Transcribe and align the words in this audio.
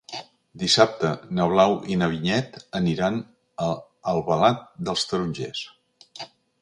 Dissabte 0.61 1.09
na 1.39 1.45
Blau 1.51 1.75
i 1.95 1.97
na 2.03 2.07
Vinyet 2.13 2.57
aniran 2.79 3.21
a 3.67 3.71
Albalat 4.15 4.65
dels 4.89 5.05
Tarongers. 5.13 5.63